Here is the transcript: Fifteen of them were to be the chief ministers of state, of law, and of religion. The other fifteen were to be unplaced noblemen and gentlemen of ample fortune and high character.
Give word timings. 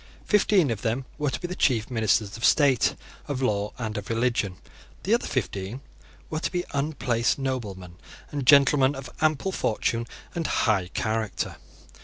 Fifteen 0.25 0.71
of 0.71 0.81
them 0.81 1.05
were 1.19 1.29
to 1.29 1.39
be 1.39 1.47
the 1.47 1.53
chief 1.55 1.91
ministers 1.91 2.35
of 2.35 2.43
state, 2.43 2.95
of 3.27 3.39
law, 3.39 3.71
and 3.77 3.99
of 3.99 4.09
religion. 4.09 4.57
The 5.03 5.13
other 5.13 5.27
fifteen 5.27 5.81
were 6.27 6.39
to 6.39 6.51
be 6.51 6.65
unplaced 6.73 7.37
noblemen 7.37 7.97
and 8.31 8.43
gentlemen 8.47 8.95
of 8.95 9.11
ample 9.21 9.51
fortune 9.51 10.07
and 10.33 10.47
high 10.47 10.87
character. 10.87 11.57